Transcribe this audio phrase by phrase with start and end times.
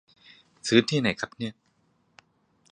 [0.67, 1.53] ซื้อที่ไหนครับเนี่ย